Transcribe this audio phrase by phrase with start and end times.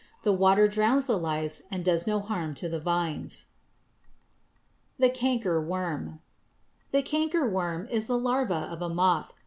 [0.23, 3.45] The water drowns the lice and does no harm to the vines.
[4.97, 6.21] =The Cankerworm.=
[6.89, 9.31] The cankerworm is the larva of a moth.